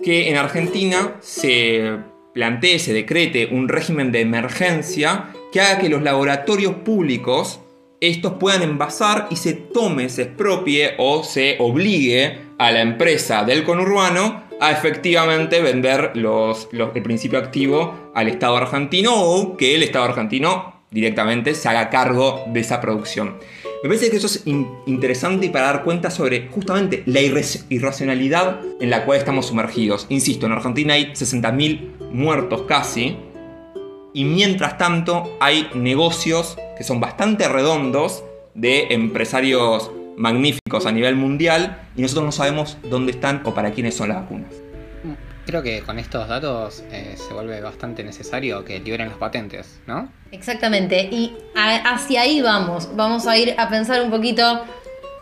[0.04, 1.96] que en Argentina se
[2.34, 7.60] plantee, se decrete un régimen de emergencia que haga que los laboratorios públicos
[8.02, 13.62] estos puedan envasar y se tome, se expropie o se obligue a la empresa del
[13.62, 20.06] conurbano a efectivamente vender los, el principio activo al Estado argentino o que el Estado
[20.06, 23.36] argentino directamente se haga cargo de esa producción.
[23.84, 24.42] Me parece que eso es
[24.86, 30.06] interesante para dar cuenta sobre justamente la irracionalidad en la cual estamos sumergidos.
[30.08, 33.16] Insisto, en Argentina hay 60.000 muertos casi,
[34.14, 41.80] y mientras tanto hay negocios que son bastante redondos de empresarios magníficos a nivel mundial
[41.94, 44.52] y nosotros no sabemos dónde están o para quiénes son las vacunas.
[45.46, 50.08] Creo que con estos datos eh, se vuelve bastante necesario que liberen las patentes, ¿no?
[50.32, 52.96] Exactamente, y hacia ahí vamos.
[52.96, 54.64] Vamos a ir a pensar un poquito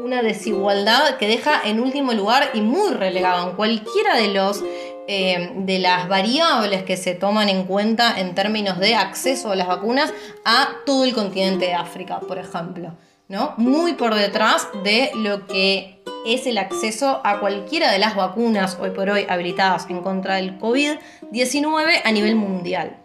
[0.00, 4.64] una desigualdad que deja en último lugar y muy relegado en cualquiera de los
[5.06, 9.66] eh, de las variables que se toman en cuenta en términos de acceso a las
[9.66, 10.12] vacunas
[10.44, 12.92] a todo el continente de África, por ejemplo.
[13.28, 13.54] ¿no?
[13.56, 18.90] Muy por detrás de lo que es el acceso a cualquiera de las vacunas hoy
[18.90, 22.96] por hoy habilitadas en contra del COVID-19 a nivel mundial.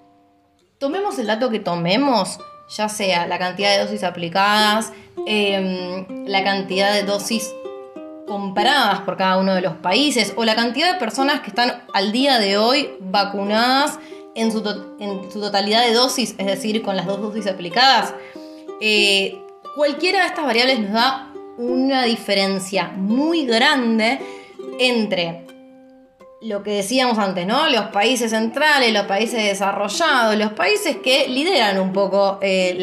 [0.78, 4.94] Tomemos el dato que tomemos, ya sea la cantidad de dosis aplicadas,
[5.26, 7.54] em, la cantidad de dosis
[8.30, 12.12] comparadas por cada uno de los países o la cantidad de personas que están al
[12.12, 14.00] día de hoy vacunadas
[14.36, 18.14] en su, totalidad de dosis, es decir, con las dos dosis aplicadas.
[18.80, 19.42] Eh,
[19.76, 24.20] cualquiera de estas variables nos da una diferencia muy grande
[24.80, 25.46] entre
[26.42, 27.68] lo que decíamos antes, ¿no?
[27.68, 32.78] Los países centrales, los países desarrollados, los países que lideran un poco eh,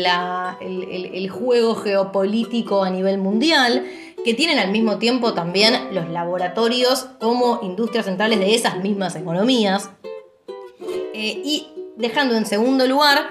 [0.60, 3.86] el juego geopolítico a nivel mundial
[4.26, 9.90] que tienen al mismo tiempo también los laboratorios como industrias centrales de esas mismas economías.
[11.14, 13.28] Eh, y dejando en segundo lugar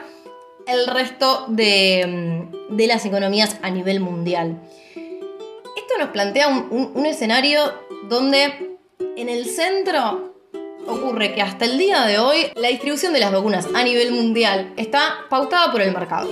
[0.66, 4.62] el resto de, mm, las economías a nivel mundial.
[4.96, 7.74] Esto nos plantea un escenario
[8.08, 8.78] donde
[9.18, 10.34] en el centro
[10.88, 14.72] ocurre que hasta el día de hoy la distribución de las vacunas a nivel mundial
[14.78, 16.30] está pautada por el mercado.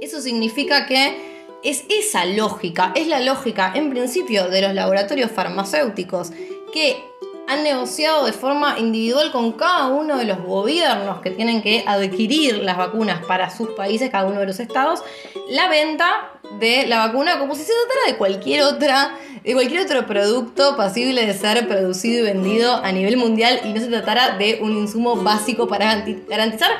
[0.00, 1.31] Eso significa que
[1.62, 6.30] es esa lógica, es la lógica en principio de los laboratorios farmacéuticos
[6.72, 7.04] que
[7.46, 12.58] han negociado de forma individual con cada uno de los gobiernos que tienen que adquirir
[12.58, 15.02] las vacunas para sus países, cada uno de los estados,
[15.50, 20.06] la venta de la vacuna como si se tratara de cualquier otra, de cualquier otro
[20.06, 24.60] producto pasible de ser producido y vendido a nivel mundial y no se tratara de
[24.62, 26.70] un insumo básico para garantizar,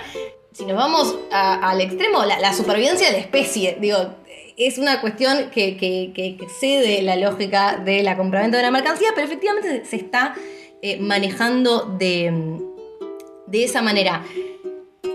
[0.53, 3.79] si nos vamos al extremo, la, la supervivencia de la especie.
[3.81, 3.99] Digo,
[4.57, 9.27] es una cuestión que, que, excede la lógica de la compraventa de la mercancía, pero
[9.27, 10.35] efectivamente se está
[10.83, 12.59] eh, manejando de,
[13.47, 14.25] de esa manera.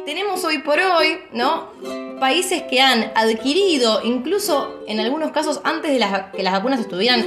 [0.06, 1.72] Tenemos hoy por hoy, ¿no?
[2.20, 6.00] Países que han adquirido, incluso en algunos casos antes de
[6.36, 7.26] que las vacunas estuvieran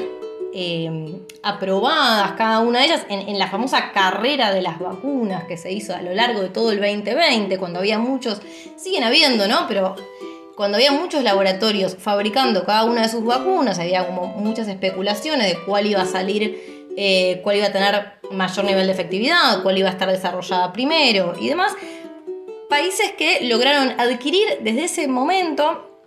[0.52, 5.56] eh, aprobadas, cada una de ellas, en, en, la famosa carrera de las vacunas que
[5.56, 8.40] se hizo a lo largo de todo el 2020, cuando había muchos,
[8.76, 9.66] siguen habiendo, ¿no?
[9.68, 9.94] Pero
[10.60, 15.64] cuando había muchos laboratorios fabricando cada una de sus vacunas, había como muchas especulaciones de
[15.64, 19.88] cuál iba a salir, eh, cuál iba a tener mayor nivel de efectividad, cuál iba
[19.88, 21.72] a estar desarrollada primero y demás.
[22.68, 26.04] Países que lograron adquirir desde ese momento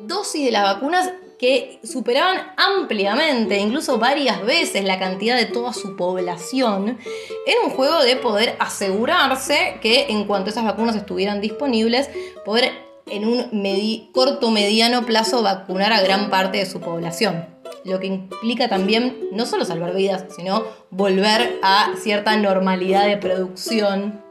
[0.00, 5.96] dosis de las vacunas que superaban ampliamente, incluso varias veces, la cantidad de toda su
[5.96, 6.98] población,
[7.46, 12.10] en un juego de poder asegurarse que en cuanto esas vacunas estuvieran disponibles,
[12.44, 17.46] poder en un corto mediano plazo vacunar a gran parte de su población.
[17.84, 24.22] Lo que implica también no solo salvar vidas, sino volver a cierta normalidad de producción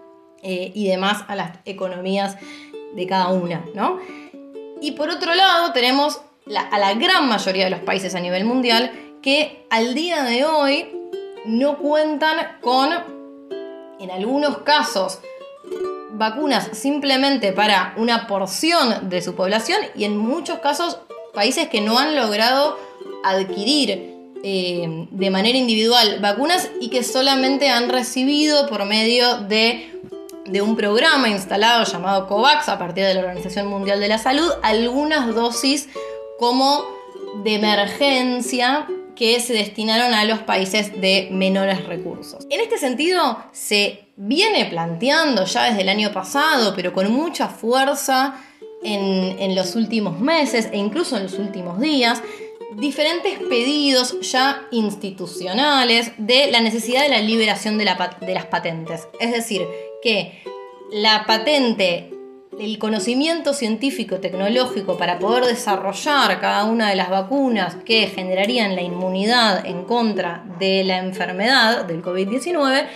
[0.44, 2.38] eh, y demás a las economías
[2.96, 3.64] de cada una.
[3.74, 4.00] ¿no?
[4.82, 6.22] Y por otro lado tenemos
[6.72, 10.88] a la gran mayoría de los países a nivel mundial que al día de hoy
[11.46, 12.90] no cuentan con,
[14.00, 15.20] en algunos casos,
[16.18, 21.00] vacunas simplemente para una porción de su población y en muchos casos
[21.34, 22.78] países que no han logrado
[23.24, 29.92] adquirir eh, de manera individual vacunas y que solamente han recibido por medio de,
[30.46, 34.50] de un programa instalado llamado COVAX a partir de la Organización Mundial de la Salud
[34.62, 35.90] algunas dosis
[36.40, 36.84] como
[37.44, 42.46] de emergencia que se destinaron a los países de menores recursos.
[42.50, 48.40] En este sentido, se viene planteando ya desde el año pasado, pero con mucha fuerza
[48.84, 52.22] en, los últimos meses e incluso en los últimos días,
[52.78, 59.08] diferentes pedidos ya institucionales de la necesidad de la liberación de, las patentes.
[59.20, 59.66] Es decir,
[60.04, 60.44] que
[60.92, 62.15] la patente
[62.60, 68.82] el conocimiento científico tecnológico para poder desarrollar cada una de las vacunas que generarían la
[68.82, 72.88] inmunidad en contra de la enfermedad del COVID-19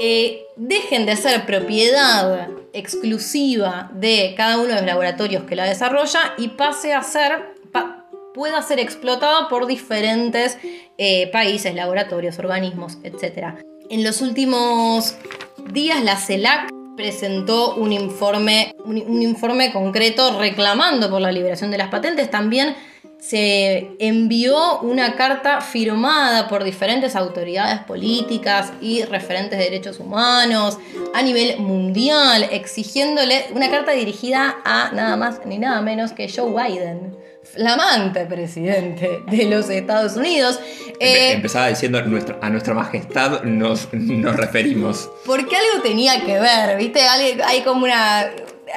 [0.00, 6.34] eh, dejen de ser propiedad exclusiva de cada uno de los laboratorios que la desarrolla
[6.36, 7.56] y pase a ser
[8.34, 10.58] pueda ser explotada por diferentes
[10.96, 13.56] eh, países, laboratorios, organismos, etc.
[13.90, 15.16] En los últimos
[15.72, 21.90] días la CELAC presentó un informe, un, informe concreto reclamando por la liberación de las
[21.90, 22.28] patentes.
[22.28, 22.74] También
[23.20, 30.78] se envió una carta firmada por diferentes autoridades políticas y referentes de derechos humanos
[31.14, 36.50] a nivel mundial, exigiéndole una carta dirigida a nada más ni nada menos que Joe
[36.50, 37.16] Biden
[37.52, 40.60] flamante presidente de los Estados Unidos.
[41.00, 45.10] Eh, empezaba diciendo a nuestra majestad nos, nos referimos.
[45.24, 47.00] Porque algo tenía que ver, ¿viste?
[47.02, 48.30] Hay, como una.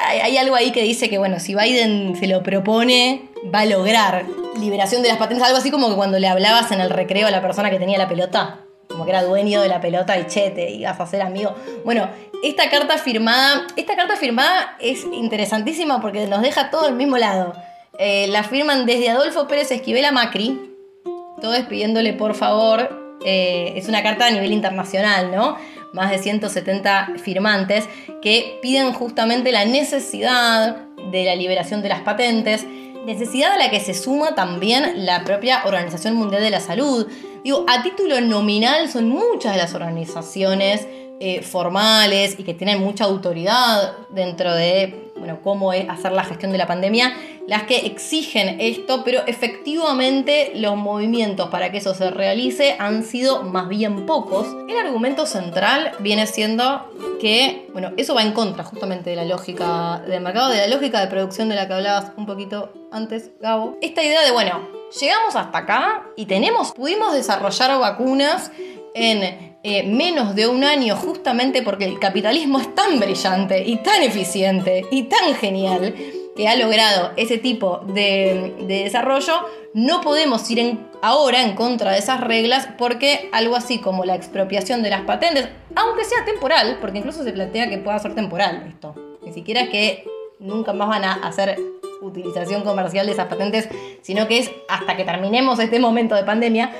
[0.05, 4.25] Hay, algo ahí que dice que, bueno, si Biden se lo propone, va a lograr
[4.59, 5.45] liberación de las patentes.
[5.45, 7.97] Algo así como que cuando le hablabas en el recreo a la persona que tenía
[7.97, 11.21] la pelota, como que era dueño de la pelota y chete, te ibas a ser
[11.21, 11.55] amigo.
[11.85, 12.09] Bueno,
[12.43, 17.53] esta carta firmada, esta carta firmada es interesantísima porque nos deja todo al mismo lado.
[17.97, 20.59] Eh, la firman desde Adolfo Pérez Esquivel a Macri,
[21.41, 25.57] todos pidiéndole por favor, eh, es una carta a nivel internacional, ¿no?
[25.93, 27.87] Más de 170 firmantes
[28.21, 30.77] que piden justamente la necesidad
[31.11, 32.65] de la liberación de las patentes,
[33.05, 37.07] necesidad a la que se suma también la propia Organización Mundial de la Salud.
[37.43, 40.87] Digo, a título nominal son muchas de las organizaciones
[41.19, 46.51] eh, formales y que tienen mucha autoridad dentro de bueno, cómo es hacer la gestión
[46.51, 47.13] de la pandemia,
[47.47, 53.43] las que exigen esto, pero efectivamente los movimientos para que eso se realice han sido
[53.43, 54.47] más bien pocos.
[54.67, 56.89] El argumento central viene siendo
[57.21, 60.99] que, bueno, eso va en contra justamente de la lógica del mercado, de la lógica
[60.99, 63.77] de producción de la que hablabas un poquito antes, Gabo.
[63.81, 64.67] Esta idea de, bueno,
[64.99, 68.51] llegamos hasta acá y tenemos, pudimos desarrollar vacunas
[68.95, 74.01] en eh, menos de un año justamente porque el capitalismo es tan brillante y tan
[74.01, 75.93] eficiente y tan genial
[76.35, 79.33] que ha logrado ese tipo de, de desarrollo,
[79.73, 84.81] no podemos ir ahora en contra de esas reglas porque algo así como la expropiación
[84.81, 88.95] de las patentes, aunque sea temporal, porque incluso se plantea que pueda ser temporal esto,
[89.23, 90.05] ni siquiera es que
[90.39, 91.57] nunca más van a hacer
[92.01, 93.69] utilización comercial de esas patentes,
[94.01, 96.71] sino que es hasta que terminemos este momento de pandemia.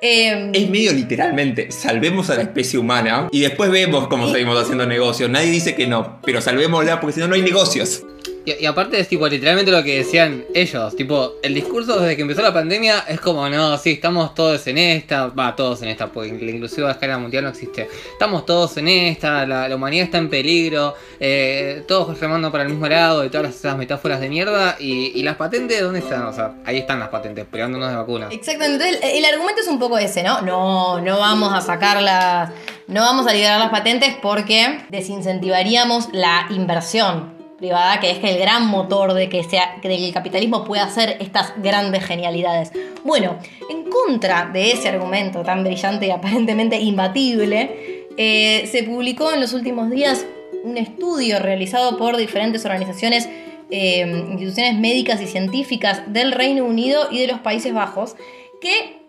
[0.00, 4.86] Eh, Es medio literalmente, salvemos a la especie humana y después vemos cómo seguimos haciendo
[4.86, 5.30] negocios.
[5.30, 8.04] Nadie dice que no, pero salvémosla porque si no, no hay negocios.
[8.46, 12.42] Y, aparte es tipo literalmente lo que decían ellos, tipo, el discurso desde que empezó
[12.42, 16.32] la pandemia es como, no, sí, estamos todos en esta, va, todos en esta, porque
[16.40, 17.88] la inclusiva a escala mundial no existe.
[18.12, 22.86] Estamos todos en esta, la, humanidad está en peligro, eh, todos remando para el mismo
[22.86, 26.24] lado y todas esas metáforas de mierda, y, las patentes, ¿dónde están?
[26.24, 28.32] O sea, ahí están las patentes, pegándonos de vacunas.
[28.32, 30.40] Exactamente, entonces el, el argumento es un poco ese, ¿no?
[30.42, 32.50] No, no vamos a sacar las.
[32.86, 38.66] No vamos a liberar las patentes porque desincentivaríamos la inversión privada, que es el gran
[38.66, 42.72] motor de que, sea, que el capitalismo pueda hacer estas grandes genialidades.
[43.04, 43.38] Bueno,
[43.70, 49.52] en contra de ese argumento tan brillante y aparentemente imbatible, eh, se publicó en los
[49.52, 50.26] últimos días
[50.64, 53.28] un estudio realizado por diferentes organizaciones
[53.70, 58.14] eh, instituciones médicas y científicas del Reino Unido y de los Países Bajos
[58.60, 59.00] que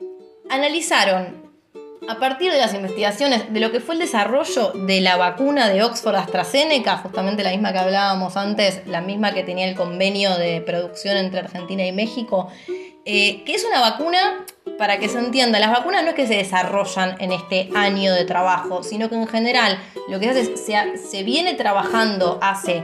[0.50, 1.47] analizaron
[2.08, 5.84] a partir de las investigaciones de lo que fue el desarrollo de la vacuna de
[5.84, 10.62] Oxford AstraZeneca, justamente la misma que hablábamos antes, la misma que tenía el convenio de
[10.62, 12.50] producción entre Argentina y México,
[13.06, 14.46] eh, que es una vacuna,
[14.78, 18.26] para que se entienda, las vacunas no es que se desarrollan en este año de
[18.26, 22.84] trabajo, sino que en general lo que se hace es se, se viene trabajando hace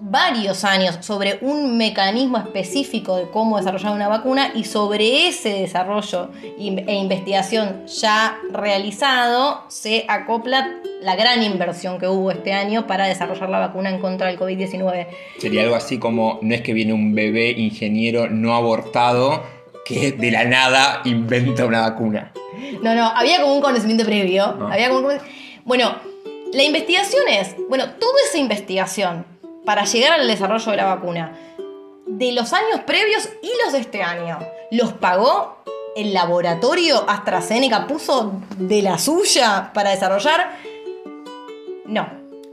[0.00, 6.30] varios años sobre un mecanismo específico de cómo desarrollar una vacuna y sobre ese desarrollo
[6.58, 13.50] e investigación ya realizado se acopla la gran inversión que hubo este año para desarrollar
[13.50, 15.06] la vacuna en contra del COVID-19.
[15.38, 19.42] Sería algo así como, no es que viene un bebé ingeniero no abortado
[19.84, 22.32] que de la nada inventa una vacuna.
[22.82, 24.54] No, no, había como un conocimiento previo.
[24.58, 24.68] No.
[24.68, 25.14] Había como un
[25.64, 25.94] Bueno,
[26.52, 29.24] la investigación es, bueno, toda esa investigación
[29.70, 31.32] para llegar al desarrollo de la vacuna
[32.04, 34.40] de los años previos y los de este año,
[34.72, 35.58] ¿los pagó
[35.94, 37.86] el laboratorio AstraZeneca?
[37.86, 40.58] ¿Puso de la suya para desarrollar?
[41.84, 42.08] No.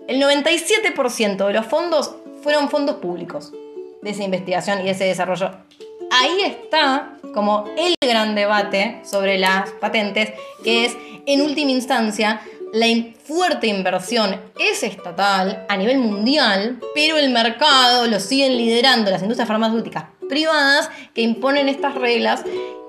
[0.08, 2.14] El 97% de los fondos
[2.44, 3.52] fueron fondos públicos
[4.04, 5.50] de esa investigación y de ese desarrollo.
[6.12, 10.96] Ahí está como el gran debate sobre las patentes, que es,
[11.26, 12.42] en última instancia,
[12.80, 12.88] la
[13.24, 19.48] fuerte inversión es estatal a nivel mundial, pero el mercado lo siguen liderando las industrias
[19.48, 22.44] farmacéuticas privadas que imponen estas reglas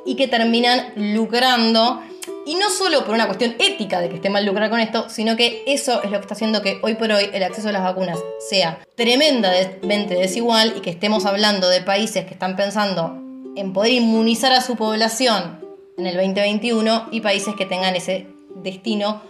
[0.04, 2.02] y que terminan lucrando.
[2.44, 5.36] Y no solo por una cuestión ética de que esté mal lucrar con esto, sino
[5.36, 7.82] que eso es lo que está haciendo que hoy por hoy el acceso a las
[7.82, 8.18] vacunas
[8.48, 13.18] sea tremendamente desigual y que estemos hablando de países que están pensando
[13.56, 15.60] en poder inmunizar a su población
[15.98, 18.26] en el 2021 y países que tengan ese
[18.62, 19.20] destino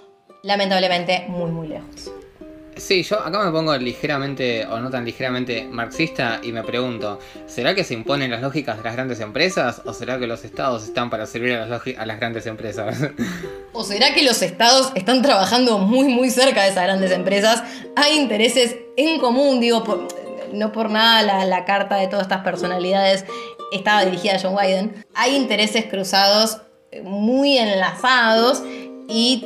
[0.42, 2.10] lamentablemente muy muy lejos.
[2.76, 7.18] Sí, yo acá me pongo ligeramente, o no tan ligeramente, marxista y me pregunto,
[7.48, 10.84] ¿será que se imponen las lógicas de las grandes empresas o será que los estados
[10.84, 12.96] están para servir a las, logi- a las grandes empresas?
[13.72, 17.64] ¿O será que los estados están trabajando muy muy cerca de esas grandes empresas?
[17.96, 20.06] Hay intereses en común, digo, por-
[20.52, 23.24] no por nada la, la carta de todas estas personalidades
[23.72, 25.04] estaba dirigida a John Biden.
[25.16, 26.58] Hay intereses cruzados
[26.92, 28.62] eh, muy enlazados
[29.08, 29.44] y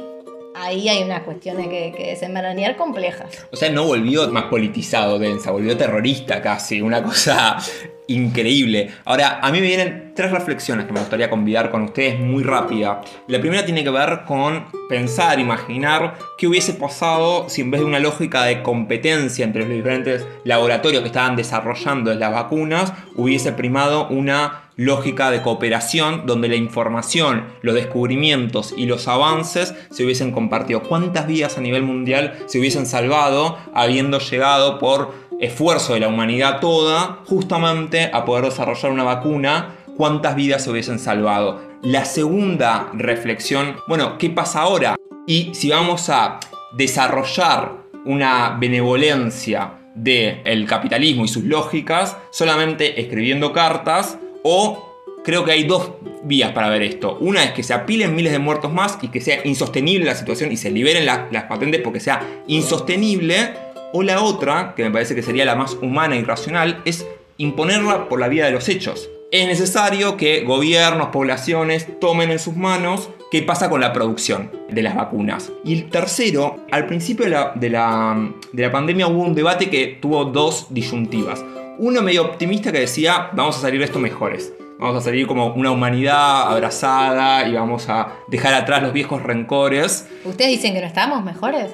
[0.54, 3.46] ahí hay unas cuestiones que, que complejas.
[3.50, 7.56] O sea, no volvió más politizado Densa, volvió terrorista casi, una cosa
[8.08, 8.90] increíble.
[9.04, 13.00] Ahora, a mí me vienen tres reflexiones que me gustaría convidar con ustedes muy rápida.
[13.28, 17.86] La primera tiene que ver con pensar, imaginar qué hubiese pasado si en vez de
[17.86, 24.08] una lógica de competencia entre los diferentes laboratorios que estaban desarrollando las vacunas, hubiese primado
[24.08, 30.82] una lógica de cooperación donde la información, los descubrimientos y los avances se hubiesen compartido.
[30.82, 36.60] ¿Cuántas vidas a nivel mundial se hubiesen salvado habiendo llegado por esfuerzo de la humanidad
[36.60, 39.76] toda justamente a poder desarrollar una vacuna?
[39.96, 41.60] ¿Cuántas vidas se hubiesen salvado?
[41.82, 44.96] La segunda reflexión, bueno, ¿qué pasa ahora?
[45.26, 46.40] Y si vamos a
[46.72, 54.88] desarrollar una benevolencia del capitalismo y sus lógicas solamente escribiendo cartas o
[55.24, 55.92] creo que hay dos
[56.24, 57.16] vías para ver esto.
[57.20, 60.52] Una es que se apilen miles de muertos más y que sea insostenible la situación
[60.52, 63.54] y se liberen la- las patentes porque sea insostenible.
[63.92, 68.08] O la otra, que me parece que sería la más humana y racional, es imponerla
[68.08, 69.10] por la vía de los hechos.
[69.30, 74.82] Es necesario que gobiernos, poblaciones tomen en sus manos qué pasa con la producción de
[74.82, 75.52] las vacunas.
[75.64, 79.68] Y el tercero, al principio de la, de la, de la pandemia hubo un debate
[79.70, 81.42] que tuvo dos disyuntivas.
[81.82, 84.52] Uno medio optimista que decía, vamos a salir de esto mejores.
[84.78, 90.08] Vamos a salir como una humanidad abrazada y vamos a dejar atrás los viejos rencores.
[90.24, 91.72] ¿Ustedes dicen que no estamos mejores?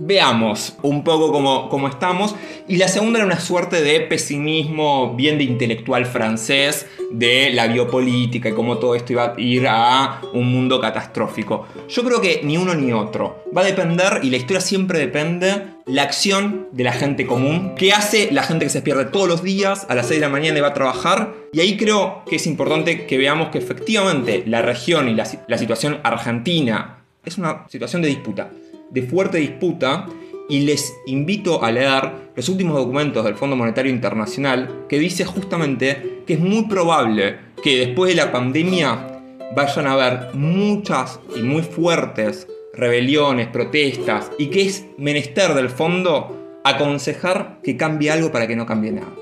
[0.00, 2.34] veamos un poco cómo, cómo, estamos.
[2.66, 8.48] Y la segunda era una suerte de pesimismo bien de intelectual francés de la biopolítica
[8.48, 11.66] y cómo todo esto iba a ir a un mundo catastrófico.
[11.88, 13.44] Yo creo que ni uno ni otro.
[13.56, 17.74] Va a depender, y la historia siempre depende, la acción de la gente común.
[17.76, 20.32] ¿Qué hace la gente que se despierte todos los días a las 6 de la
[20.32, 21.34] mañana y va a trabajar?
[21.52, 25.58] Y ahí creo que es importante que veamos que efectivamente la región y la, la
[25.58, 28.50] situación argentina es una situación de disputa
[28.90, 30.06] de fuerte disputa
[30.48, 36.22] y les invito a leer los últimos documentos del Fondo Monetario Internacional que dice justamente
[36.26, 39.22] que es muy probable que después de la pandemia
[39.54, 46.60] vayan a haber muchas y muy fuertes rebeliones, protestas y que es menester del fondo
[46.64, 49.12] aconsejar que cambie algo para que no cambie nada.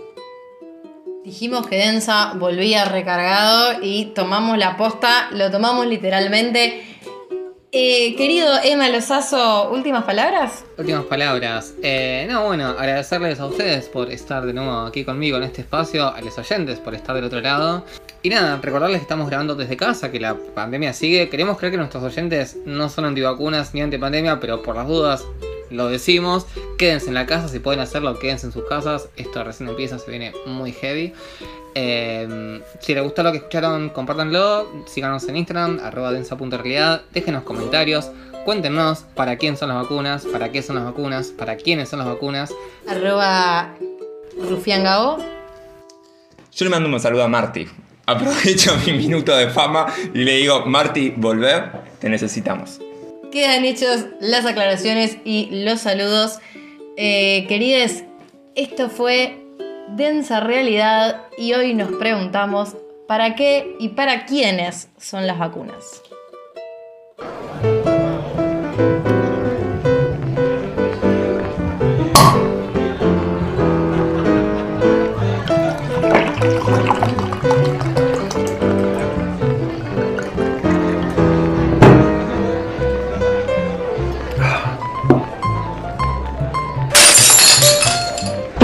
[1.24, 6.82] Dijimos que Densa volvía recargado y tomamos la posta, lo tomamos literalmente.
[7.70, 10.64] Eh, querido Emma Lozazo, ¿últimas palabras?
[10.78, 11.74] Últimas palabras.
[11.82, 16.08] Eh, no, bueno, agradecerles a ustedes por estar de nuevo aquí conmigo en este espacio,
[16.08, 17.84] a los oyentes por estar del otro lado.
[18.22, 21.28] Y nada, recordarles que estamos grabando desde casa, que la pandemia sigue.
[21.28, 25.24] Queremos creer que nuestros oyentes no son antivacunas ni antipandemia, pero por las dudas
[25.70, 26.46] lo decimos.
[26.78, 29.08] Quédense en la casa, si pueden hacerlo, quédense en sus casas.
[29.16, 31.12] Esto recién empieza, se viene muy heavy.
[31.74, 34.66] Eh, si les gustó lo que escucharon, compártanlo.
[34.86, 37.02] Síganos en Instagram, arroba densa.realidad.
[37.12, 38.10] Déjenos comentarios.
[38.44, 42.08] Cuéntenos para quién son las vacunas, para qué son las vacunas, para quiénes son las
[42.08, 42.52] vacunas.
[42.88, 43.74] Arroba
[44.48, 45.18] Rufiangao.
[45.18, 47.68] Yo le mando un saludo a Marty.
[48.08, 52.80] Aprovecho mi minuto de fama y le digo, Marty, volver, te necesitamos.
[53.30, 56.38] Quedan hechos las aclaraciones y los saludos.
[56.96, 58.04] Eh, querides,
[58.54, 59.44] esto fue
[59.90, 66.00] Densa Realidad y hoy nos preguntamos para qué y para quiénes son las vacunas.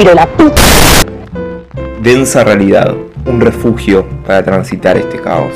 [0.03, 0.61] La puta.
[2.03, 2.95] Densa realidad,
[3.27, 5.55] un refugio para transitar este caos.